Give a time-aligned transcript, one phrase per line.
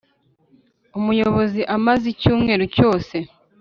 [0.99, 3.15] Umuyobozi amaze icyumweru cyose